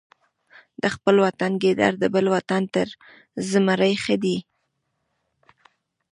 د 0.81 0.83
خپل 0.95 1.15
وطن 1.25 1.51
ګیدړ 1.63 1.91
د 1.99 2.03
بل 2.13 2.25
وطن 2.35 2.63
تر 2.73 2.87
زمري 3.49 3.93
ښه 4.03 4.15
دی. 4.23 4.37